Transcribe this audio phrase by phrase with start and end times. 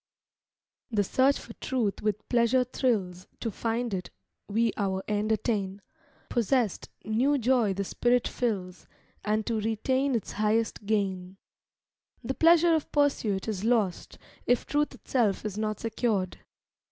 [0.89, 4.09] The search for Truth with pleasure thrills; To find it,
[4.49, 5.79] we our end attain
[6.27, 8.87] Possessed, new joy the spirit fills,
[9.23, 11.37] And to retain is highest gain.
[12.23, 14.17] The pleasure of pursuit is lost
[14.47, 16.39] If truth itself is not secured.